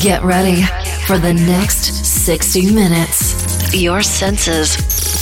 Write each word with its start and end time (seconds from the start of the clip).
Get 0.00 0.22
ready 0.22 0.62
for 1.06 1.18
the 1.18 1.34
next 1.34 2.06
60 2.06 2.72
minutes. 2.72 3.74
Your 3.74 4.00
senses 4.00 4.78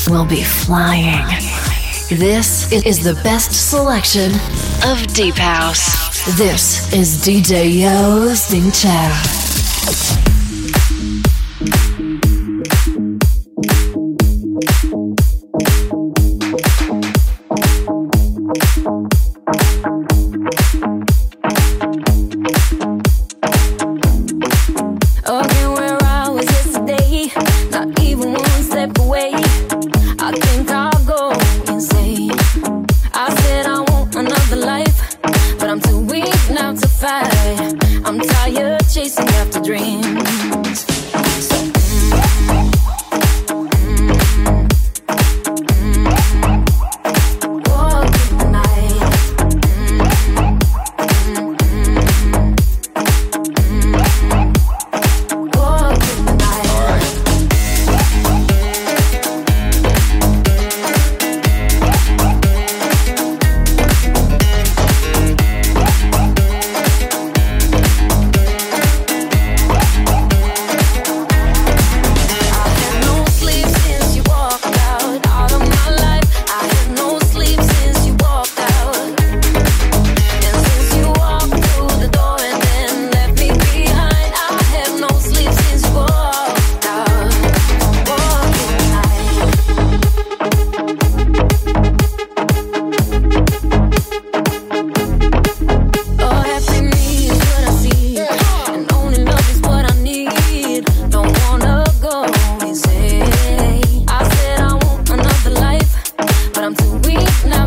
will 0.08 0.24
be 0.24 0.44
flying. 0.44 1.26
This 2.16 2.70
is 2.70 3.02
the 3.02 3.20
best 3.24 3.70
selection 3.70 4.30
of 4.86 5.04
Deep 5.08 5.34
House. 5.34 6.24
This 6.38 6.92
is 6.92 7.18
DJ 7.18 7.80
Yo 7.80 8.32
Chow. 8.70 10.27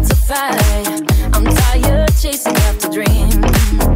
to 0.03 0.16
fight. 0.16 1.02
I'm 1.33 1.45
tired 1.45 2.09
chasing 2.17 2.55
after 2.55 2.89
dreams. 2.89 3.91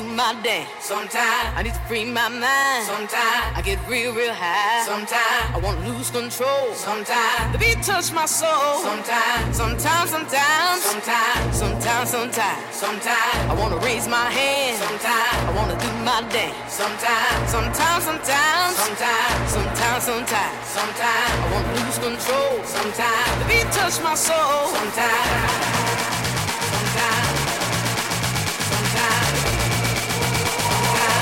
My 0.00 0.32
dance. 0.42 0.70
Sometimes 0.80 1.52
I 1.52 1.62
need 1.62 1.74
to 1.74 1.80
free 1.80 2.04
my 2.06 2.28
mind. 2.28 2.86
Sometimes 2.86 3.52
I 3.52 3.60
get 3.62 3.78
real, 3.88 4.14
real 4.14 4.32
high. 4.32 4.84
Sometimes 4.86 5.52
I 5.52 5.58
won't 5.62 5.84
lose 5.86 6.10
control. 6.10 6.72
Sometimes 6.72 7.52
the 7.52 7.58
beat 7.58 7.82
touch 7.82 8.10
my 8.12 8.24
soul. 8.24 8.80
Sometimes, 8.80 9.56
sometimes, 9.56 10.08
sometimes, 10.10 10.80
sometimes, 10.80 11.56
sometimes, 11.56 12.08
sometimes, 12.08 12.74
sometimes. 12.74 13.50
I 13.50 13.54
wanna 13.58 13.76
raise 13.84 14.08
my 14.08 14.30
hand. 14.30 14.80
Sometimes, 14.80 15.44
I 15.44 15.52
wanna 15.52 15.76
do 15.76 15.90
my 16.08 16.24
dance. 16.32 16.72
Sometimes, 16.72 17.50
sometimes, 17.52 18.04
sometimes, 18.08 18.72
sometimes, 18.80 19.44
sometimes, 19.52 20.02
sometimes, 20.08 20.64
sometimes. 20.72 21.36
I 21.36 21.48
wanna 21.52 21.72
lose 21.84 21.98
control. 22.00 22.64
Sometimes, 22.64 23.32
the 23.40 23.44
beat 23.44 23.68
touch 23.76 24.00
my 24.00 24.14
soul. 24.16 24.72
Sometimes, 24.72 25.91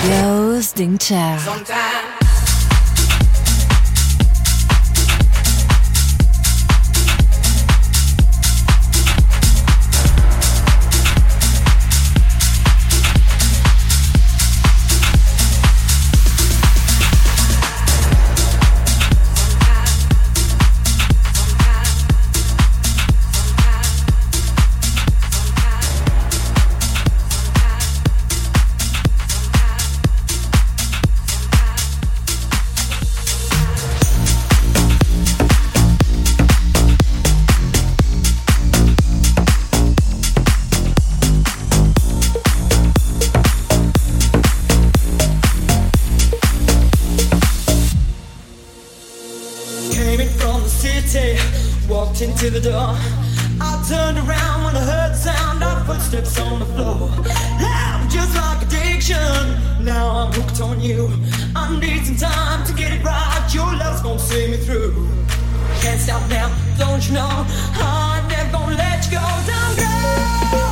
Yo, 0.09 0.59
Sting 0.63 0.97
Sometimes. 1.45 2.10
through 52.51 52.61
the 52.61 52.71
door. 52.71 52.97
I 53.61 53.85
turned 53.89 54.19
around 54.19 54.65
when 54.65 54.77
I 54.77 54.81
heard 54.81 55.17
sound 55.17 55.63
of 55.63 55.87
footsteps 55.87 56.39
on 56.41 56.61
the 56.61 56.67
floor. 56.67 57.09
Love 57.61 58.09
just 58.11 58.35
like 58.35 58.63
addiction. 58.63 59.85
Now 59.85 60.09
I'm 60.11 60.33
hooked 60.33 60.61
on 60.61 60.81
you. 60.81 61.11
I 61.55 61.79
need 61.79 62.05
some 62.05 62.17
time 62.17 62.67
to 62.67 62.73
get 62.75 62.93
it 62.93 63.05
right. 63.05 63.51
Your 63.53 63.73
love's 63.77 64.03
gonna 64.03 64.19
see 64.19 64.51
me 64.51 64.57
through. 64.57 65.09
Can't 65.81 66.01
stop 66.01 66.29
now, 66.29 66.49
don't 66.79 67.07
you 67.07 67.15
know? 67.15 67.47
I'm 67.75 68.29
never 68.29 68.53
gonna 68.53 68.77
let 68.77 69.05
you 69.07 69.13
go. 69.13 69.25
Don't 69.47 69.77
go. 69.79 70.70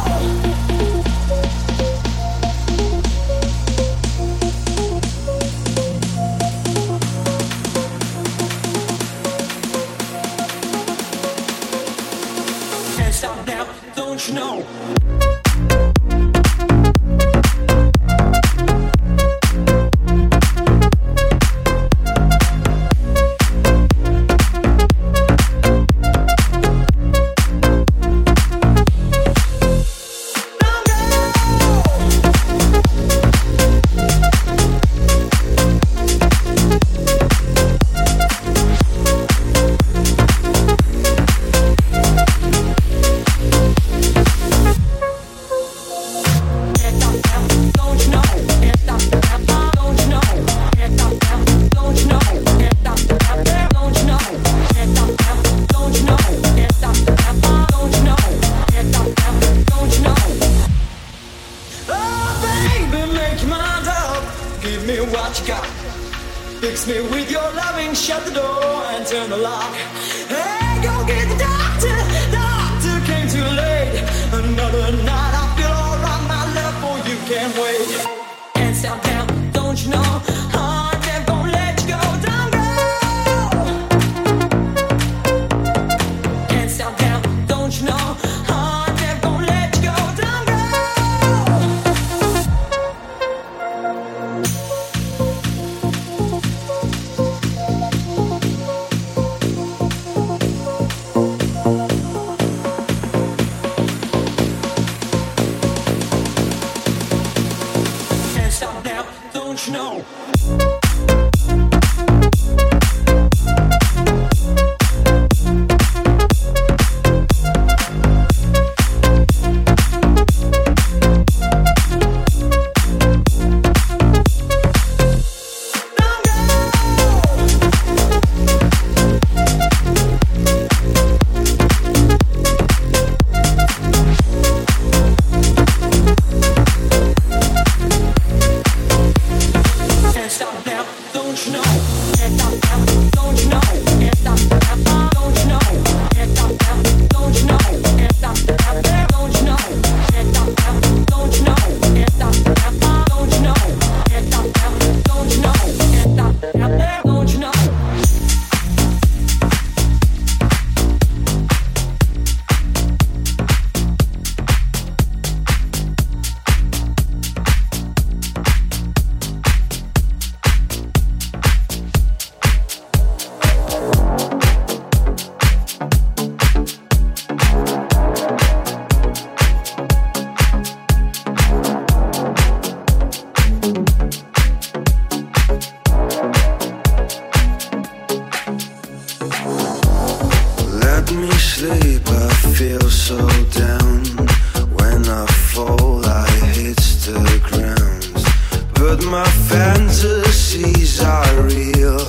but 198.89 199.05
my 199.05 199.31
fantasies 199.51 201.03
are 201.03 201.43
real 201.43 202.01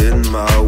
in 0.00 0.22
my 0.30 0.60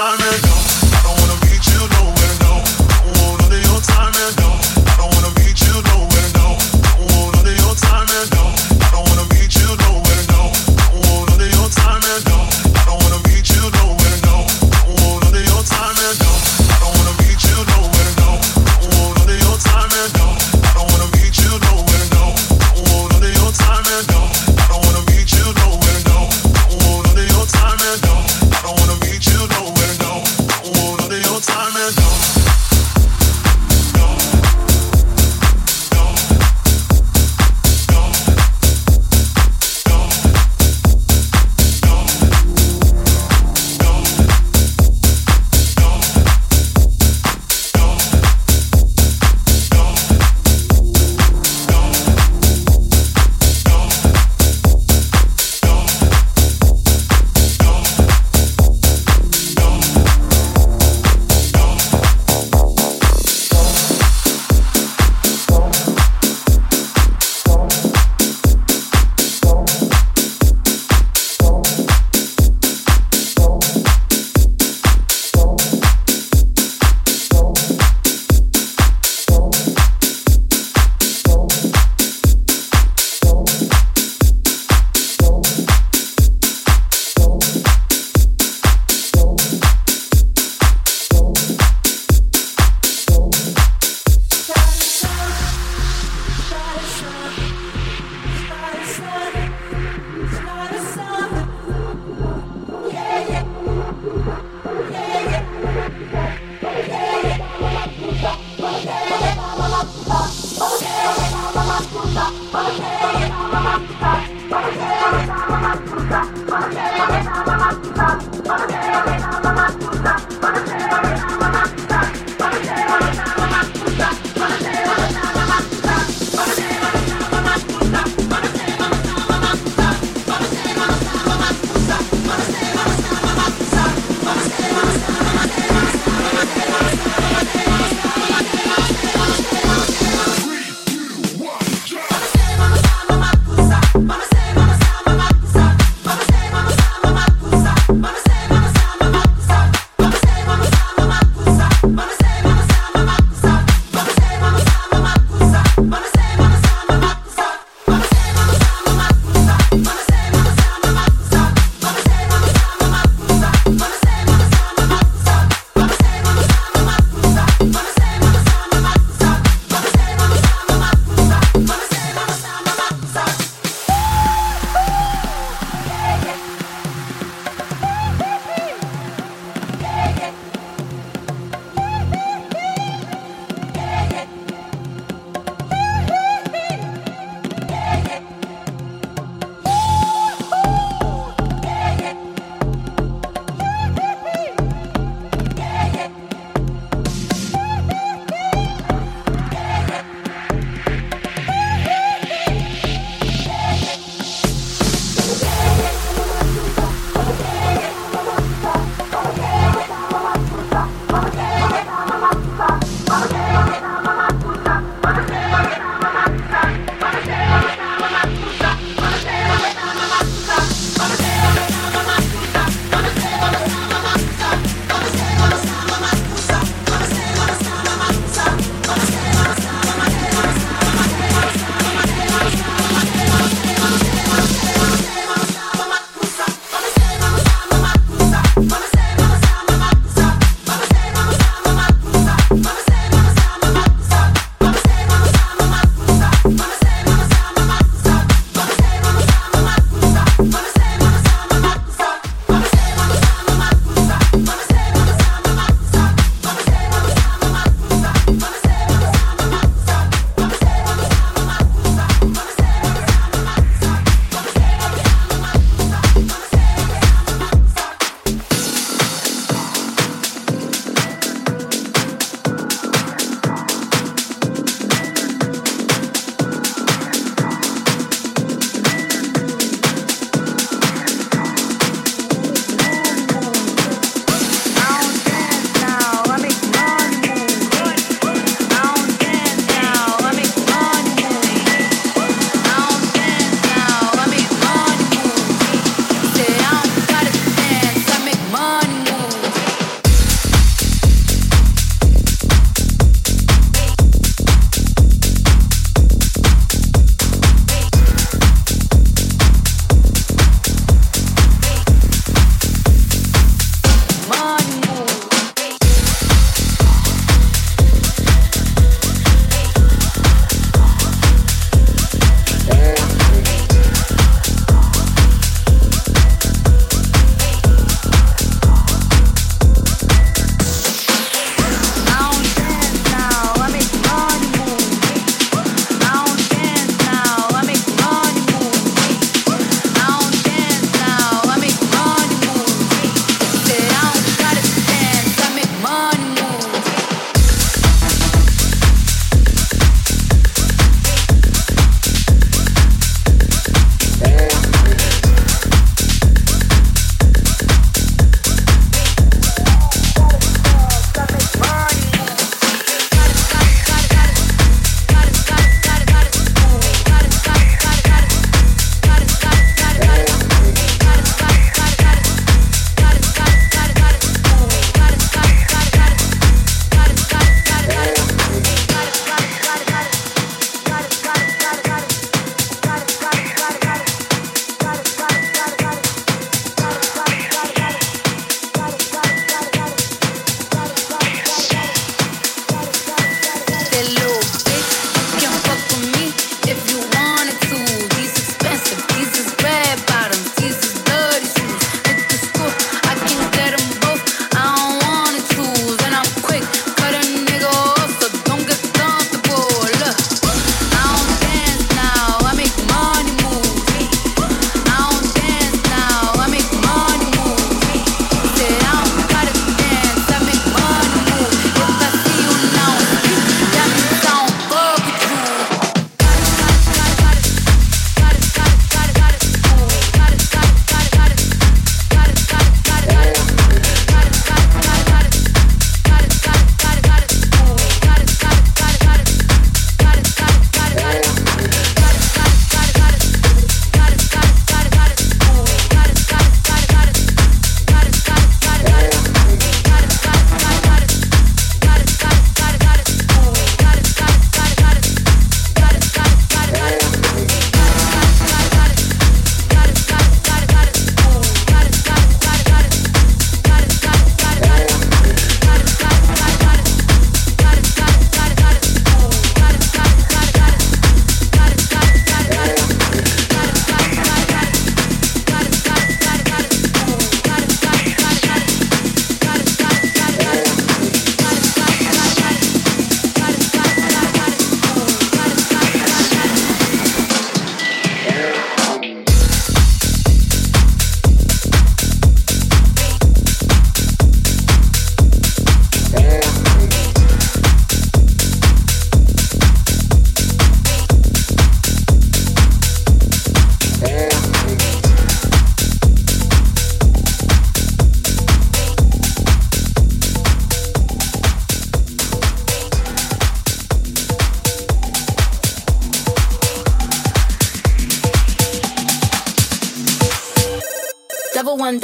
Bye. 0.00 0.49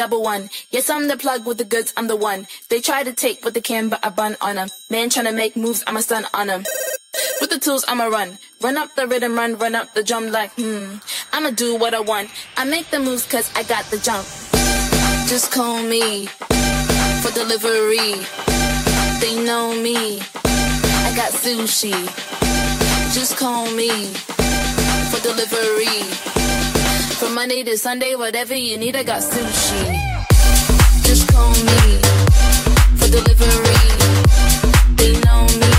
Double 0.07 0.23
one. 0.23 0.49
Yes, 0.71 0.89
I'm 0.89 1.09
the 1.09 1.17
plug 1.17 1.47
with 1.47 1.59
the 1.59 1.65
goods, 1.65 1.93
I'm 1.97 2.07
the 2.07 2.15
one. 2.15 2.47
They 2.69 2.81
try 2.81 3.03
to 3.03 3.13
take 3.13 3.45
what 3.45 3.55
they 3.55 3.61
can, 3.61 3.89
but 3.89 3.99
I 4.07 4.11
bun 4.11 4.37
on 4.41 4.55
them. 4.55 4.69
Man 4.89 5.11
trying 5.11 5.27
to 5.27 5.33
make 5.33 5.57
moves, 5.57 5.83
I'm 5.85 5.97
a 5.97 6.03
stun 6.03 6.25
on 6.33 6.47
them. 6.47 6.63
With 7.41 7.51
the 7.51 7.59
tools, 7.59 7.85
I'ma 7.89 8.05
run. 8.05 8.39
Run 8.63 8.77
up 8.77 8.95
the 8.95 9.09
rhythm, 9.09 9.35
run, 9.35 9.59
run 9.59 9.75
up 9.75 9.95
the 9.95 10.05
drum 10.05 10.31
like, 10.31 10.53
hmm. 10.53 10.99
I'ma 11.33 11.51
do 11.51 11.75
what 11.75 11.93
I 11.93 11.99
want. 11.99 12.31
I 12.57 12.65
make 12.65 12.89
the 12.91 13.01
moves 13.01 13.27
cause 13.27 13.51
I 13.57 13.65
got 13.65 13.85
the 13.87 13.99
jump. 13.99 14.25
Just 15.27 15.51
call 15.51 15.83
me 15.83 16.27
for 17.23 17.33
delivery. 17.33 18.15
They 19.19 19.35
know 19.45 19.75
me. 19.83 20.21
I 21.09 21.11
got 21.17 21.33
sushi. 21.33 21.99
Just 23.13 23.37
call 23.37 23.69
me 23.73 23.91
for 25.11 25.21
delivery. 25.21 25.99
From 27.19 27.35
Monday 27.35 27.65
to 27.65 27.77
Sunday, 27.77 28.15
whatever 28.15 28.55
you 28.55 28.77
need, 28.77 28.95
I 28.95 29.03
got 29.03 29.23
sushi. 29.23 29.96
Just 31.07 31.29
call 31.29 31.51
me 31.51 32.01
for 32.97 33.07
delivery. 33.09 33.77
They 34.97 35.13
know 35.21 35.47
me. 35.61 35.76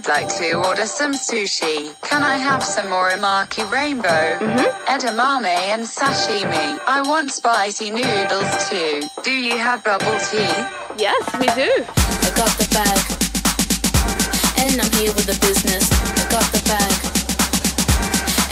Would 0.00 0.08
like 0.08 0.28
to 0.28 0.54
order 0.54 0.86
some 0.86 1.12
sushi. 1.12 1.92
Can 2.00 2.22
I 2.22 2.36
have 2.38 2.62
some 2.62 2.86
morimaki 2.86 3.70
rainbow, 3.70 4.38
mm-hmm. 4.38 4.68
edamame, 4.86 5.44
and 5.44 5.82
sashimi? 5.82 6.78
I 6.86 7.02
want 7.02 7.30
spicy 7.30 7.90
noodles 7.90 8.70
too. 8.70 9.02
Do 9.22 9.30
you 9.30 9.58
have 9.58 9.84
bubble 9.84 10.18
tea? 10.30 10.48
Yes, 10.96 11.20
we 11.38 11.46
do. 11.52 11.70
I 12.24 12.30
got 12.34 12.52
the 12.56 12.68
bag. 12.72 13.00
And 14.62 14.80
I'm 14.80 14.92
here 14.96 15.12
with 15.12 15.26
the 15.26 15.36
business. 15.46 15.84
I 15.92 16.24
got 16.32 16.48
the 16.56 16.62
bag. 16.64 16.96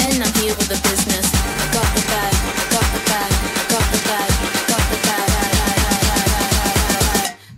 And 0.05 0.23
I'm 0.23 0.35
here 0.43 0.55
with 0.59 0.69
the 0.69 0.81
business. 0.85 1.33
I 1.33 1.67
got 1.73 1.89
the 1.97 2.03
bag. 2.13 2.35
I 2.61 2.65
got 2.77 2.87
the 2.93 3.01
bag. 3.09 3.33
I 3.57 3.65
got 3.73 3.85
the 3.95 4.01
bag. 4.05 4.31
I 4.53 4.65
got 4.69 4.85
the 4.93 4.99
bag. 5.09 5.29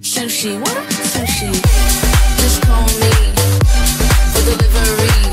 Sushi, 0.02 0.60
what? 0.60 0.78
Sushi. 1.10 1.79
Delivery. 4.56 5.29